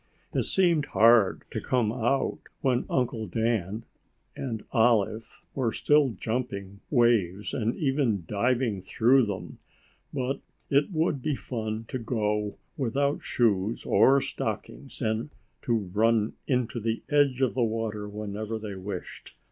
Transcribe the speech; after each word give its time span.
It 0.33 0.45
seemed 0.45 0.87
hard 0.97 1.43
to 1.51 1.61
come 1.61 1.91
out 1.91 2.39
when 2.61 2.87
Uncle 2.89 3.27
Dan 3.27 3.85
and 4.35 4.63
Olive 4.71 5.43
were 5.53 5.71
still 5.71 6.09
jumping 6.19 6.79
waves 6.89 7.53
and 7.53 7.75
even 7.75 8.25
diving 8.27 8.81
through 8.81 9.27
them, 9.27 9.59
but 10.11 10.39
it 10.71 10.89
would 10.91 11.21
be 11.21 11.35
fun 11.35 11.85
to 11.89 11.99
go 11.99 12.57
without 12.77 13.21
shoes 13.21 13.85
or 13.85 14.19
stockings 14.21 15.03
and 15.03 15.29
to 15.61 15.75
run 15.77 16.33
into 16.47 16.79
the 16.79 17.03
edge 17.11 17.41
of 17.43 17.53
the 17.53 17.61
water 17.61 18.09
whenever 18.09 18.57
they 18.57 18.73
wished. 18.73 19.35